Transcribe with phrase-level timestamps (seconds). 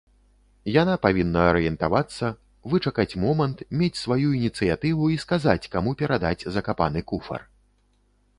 [0.81, 2.31] Яна павінна арыентавацца,
[2.73, 7.41] вычакаць момант, мець сваю ініцыятыву і сказаць, каму перадаць закапаны куфар.